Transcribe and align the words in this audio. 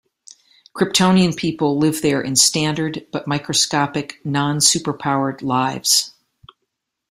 Kryptonian 0.75 1.37
people 1.37 1.77
live 1.77 2.01
there 2.01 2.23
in 2.23 2.35
standard 2.35 3.05
but 3.11 3.27
microscopic, 3.27 4.19
non-superpowered 4.25 5.43
lives. 5.43 6.15